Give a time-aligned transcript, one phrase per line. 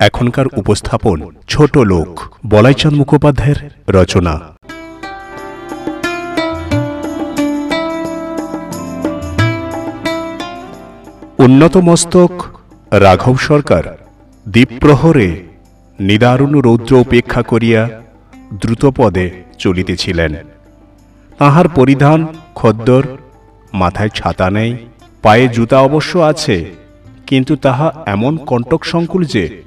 [0.00, 4.40] এখনকার উপস্থাপন ছোট লোক, বলাইচাঁদ মুখোপাধ্যায়ের রচনা।
[11.38, 12.32] উন্নত মস্তক,
[12.90, 13.84] রাঘব সরকার
[14.48, 15.42] দ্বীপ্রহরে
[16.00, 17.88] নিদারুণ রৌদ্র উপেক্ষা করিয়া
[18.54, 20.34] দ্রুতপদে চলিতেছিলেন।
[21.38, 23.04] তাহার পরিধান খদ্দর,
[23.72, 24.76] মাথায় ছাতা নেই,
[25.22, 26.72] পায়ে জুতা অবশ্য আছে,
[27.26, 29.65] কিন্তু তাহা এমন কণ্টক সংকুল যে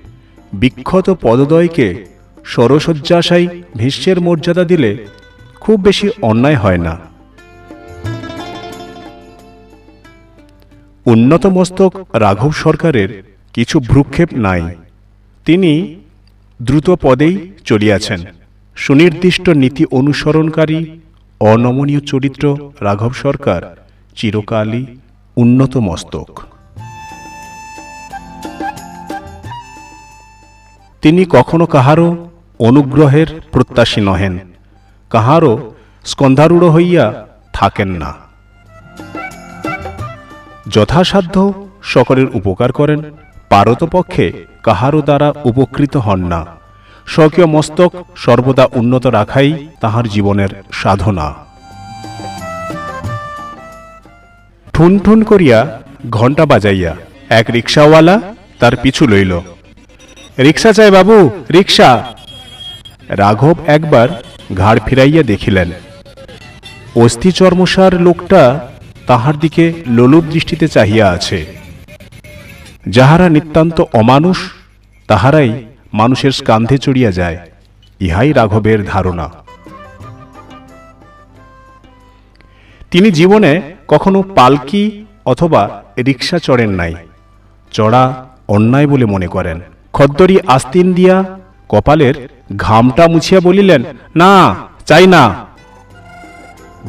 [0.54, 2.06] বিক্ষত পদদয়কে
[2.46, 5.06] সরসজ্জাশায়ী ভীষ্মের মর্যাদা দিলে
[5.60, 7.00] খুব বেশি অন্যায় হয় না।
[11.06, 13.24] উন্নত মস্তক রাঘব সরকারের
[13.54, 14.76] কিছু ভ্রুক্ষেপ নাই।
[15.46, 15.96] তিনি
[16.62, 18.24] দ্রুত পদেই চলিয়াছেন।
[18.76, 21.00] সুনির্দিষ্ট নীতি অনুসরণকারী,
[21.40, 23.78] অনমনীয় চরিত্র রাঘব সরকার
[24.16, 24.86] চিরকালই
[25.36, 26.49] উন্নত মস্তক।
[31.02, 32.10] তিনি কখনো কাহারও
[32.60, 34.34] অনুগ্রহের প্রত্যাশী নহেন,
[35.12, 35.54] কাহারও
[36.06, 37.06] স্কন্ধারূঢ় হইয়া
[37.54, 38.12] থাকেন না।
[40.68, 41.36] যথাসাধ্য
[41.84, 43.00] সকলের উপকার করেন
[43.50, 44.26] পারতপক্ষে
[44.64, 46.42] কাহারও দ্বারা উপকৃত হন না।
[47.08, 49.50] স্বকীয় মস্তক সর্বদা উন্নত রাখাই
[49.82, 51.28] তাহার জীবনের সাধনা।
[54.74, 55.60] ঠুন ঠুন করিয়া
[56.10, 56.94] ঘণ্টা বাজাইয়া
[57.30, 58.16] এক রিক্সাওয়ালা
[58.60, 59.34] তার পিছু লইল।
[60.40, 62.14] রিক্সা চাই বাবু, রিক্সা।
[63.10, 64.24] রাঘব একবার
[64.56, 65.72] ঘাড় ফিরাইয়া দেখিলেন।
[66.96, 68.68] অস্থি চর্মসার লোকটা
[69.08, 71.46] তাহার দিকে লোলুপ দৃষ্টিতে চাহিয়া আছে।
[72.88, 74.38] যাহারা নিতান্ত অমানুষ,
[75.08, 77.38] তাহারাই মানুষের স্কান্ধে চড়িয়া যায়,
[78.00, 79.30] ইহাই রাঘবের ধারণা।
[82.92, 86.96] তিনি জীবনে কখনো পালকি অথবা রিক্সা চড়েন নাই,
[87.72, 89.60] চড়া অন্যায় বলে মনে করেন।
[89.94, 91.26] খদ্দরি আস্তিন দিয়া
[91.70, 92.16] কপালের
[92.58, 93.84] ঘামটা মুছিয়া বলিলেন,
[94.16, 94.56] না,
[94.86, 95.46] চাই না।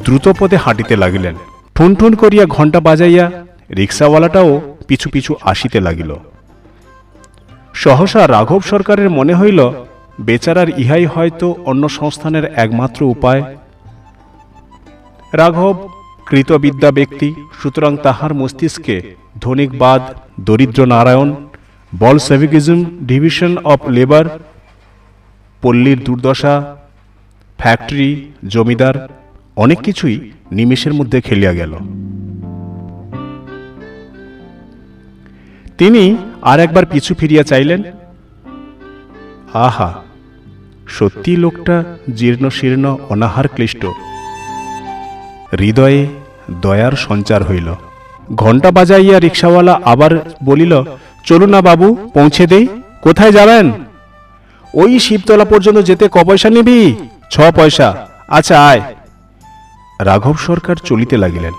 [0.04, 1.34] দ্রুতপদে হাঁটিতে লাগিলেন।
[1.74, 3.30] ঠুন ঠুন করিয়া ঘণ্টা বাজাইয়া
[3.76, 6.14] রিক্সাওয়ালাটাও পিছু পিছু আসিতে লাগিল।
[7.74, 9.72] সহসা রাঘব সরকারের মনে হইল,
[10.20, 13.56] বেচারার ইহাই হয়তো অন্য সংস্থানের একমাত্র উপায়।
[15.32, 15.88] রাঘব
[16.26, 20.02] কৃতবিদ্যা ব্যক্তি, সুতরাং তাহার মস্তিষ্কে ধনিকবাদ
[20.40, 21.34] দরিদ্র নারায়ণ
[21.98, 24.24] Bolshevism division of labour,
[25.62, 26.76] পল্লীর দুর্দশা,
[27.58, 29.08] ফ্যাক্টরি, জমিদার,
[29.56, 31.76] অনেক কিছুই নিমেষের মধ্যে খেলিয়া গেল।
[35.78, 37.82] তিনি আর একবার পিছু ফিরিয়া চাইলেন,
[39.54, 40.02] আহা
[40.88, 41.84] সত্যি লোকটা
[42.14, 43.86] জীর্ণ শীর্ণ অনাহার ক্লিষ্ট।
[45.52, 46.06] হৃদয়ে
[46.60, 47.74] দয়ার সঞ্চার হইল।
[48.34, 50.84] ঘণ্টা বাজাইয়া রিক্সাওয়ালা আবার বলিল
[51.30, 52.66] চলুন না বাবু, পৌঁছে দেই।
[53.02, 53.72] কোথায় যাবেন?
[54.74, 56.96] ওই শিবতলা পর্যন্ত যেতে ক পয়সা নিবি?
[57.30, 58.80] ছ পয়সা। আচ্ছা আয়।
[60.00, 61.52] রাঘব সরকার চলিতে লাগিলেন।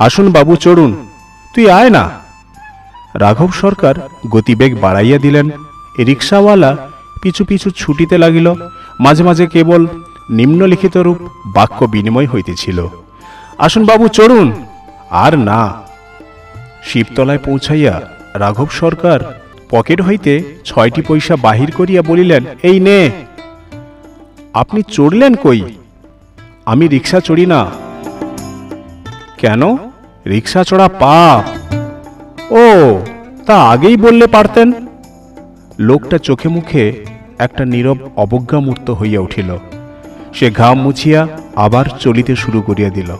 [0.00, 1.08] আসুন বাবু চড়ুন
[1.54, 2.10] তুই আয় না।
[3.14, 3.94] রাঘব সরকার
[4.30, 5.50] গতিবেগ বাড়াইয়া দিলেন।
[5.98, 6.76] রিক্সাওয়ালা
[7.22, 8.54] পিছু পিছু ছুটিতে লাগিল।
[9.00, 9.86] মাঝে মাঝে কেবল
[10.30, 12.86] নিম্নলিখিত রূপ বাক্য বিনিময় হইতেছিল।
[13.58, 14.66] আসুন বাবু চড়ুন
[15.10, 15.82] আর না।
[16.84, 23.10] শিবতলায় পৌঁছাইয়া রাঘব সরকার পকেট হইতে ছয়টি পয়সা বাহির করিয়া বলিলেন, এই নে।
[24.54, 25.60] আপনি চড়লেন কই?
[26.64, 27.66] আমি রিক্সা চড়ি না।
[29.38, 29.76] কেন?
[30.26, 31.72] রিক্সা চড়া পাপ।
[32.52, 32.98] ও,
[33.46, 34.72] তা আগেই বললে পারতেন?
[35.78, 37.04] লোকটা চোখে মুখে
[37.38, 39.56] একটা নীরব অবজ্ঞামূর্ত হইয়া উঠিল।
[40.34, 43.16] সে ঘাম মুছিয়া আবার চলিতে শুরু করিয়া দিল।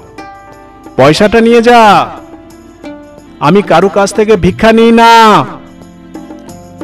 [0.97, 2.11] পয়সাটা নিয়ে যা।
[3.41, 5.11] আমি কারু কাছ থেকে ভিক্ষা নিই না।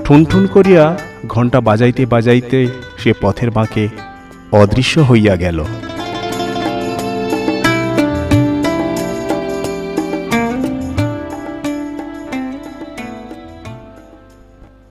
[0.04, 0.84] ঠুনঠুন করিয়া
[1.28, 2.58] ঘণ্টা বাজাইতে বাজাইতে
[2.98, 3.84] সে পথের বাঁকে
[4.52, 5.58] অদৃশ্য হইয়া গেল।